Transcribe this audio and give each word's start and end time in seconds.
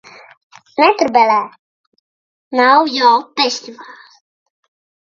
Netrobelē! 0.83 1.35
Nav 2.63 2.91
jau 2.97 3.13
festivāls! 3.39 4.21